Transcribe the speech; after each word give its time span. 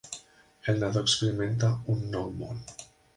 El 0.71 0.79
nadó 0.83 1.03
experimenta 1.03 1.69
un 1.97 2.01
nou 2.17 2.33
món 2.41 2.65